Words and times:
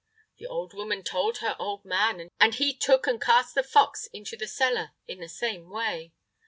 The 0.39 0.47
old 0.47 0.73
woman 0.73 1.03
told 1.03 1.37
her 1.41 1.55
old 1.59 1.85
man, 1.85 2.31
and 2.39 2.55
he 2.55 2.73
took 2.75 3.05
and 3.05 3.21
cast 3.21 3.53
the 3.53 3.61
fox 3.61 4.07
into 4.07 4.35
the 4.35 4.47
cellar 4.47 4.93
in 5.07 5.19
the 5.19 5.29
same 5.29 5.69
way. 5.69 6.11